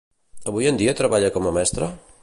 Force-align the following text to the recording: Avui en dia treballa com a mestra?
Avui 0.51 0.69
en 0.71 0.81
dia 0.81 0.95
treballa 1.03 1.31
com 1.37 1.47
a 1.51 1.53
mestra? 1.59 1.95